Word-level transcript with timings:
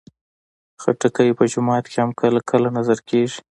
خټکی 0.81 1.29
په 1.37 1.43
جومات 1.51 1.85
کې 1.91 1.97
هم 2.01 2.09
کله 2.19 2.39
کله 2.49 2.67
نذر 2.77 2.99
کېږي. 3.09 3.39